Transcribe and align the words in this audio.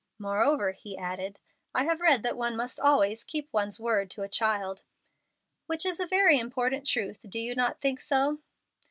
"Moreover," 0.17 0.71
he 0.71 0.97
added, 0.97 1.37
"I 1.75 1.83
have 1.83 2.01
read 2.01 2.23
that 2.23 2.35
one 2.35 2.55
must 2.55 2.79
always 2.79 3.23
keep 3.23 3.49
one's 3.53 3.79
word 3.79 4.09
to 4.09 4.23
a 4.23 4.27
child." 4.27 4.81
"Which 5.67 5.85
is 5.85 5.99
a 5.99 6.07
very 6.07 6.39
important 6.39 6.87
truth: 6.87 7.19
do 7.29 7.37
you 7.37 7.53
not 7.53 7.81
think 7.81 7.99
so?" 8.01 8.39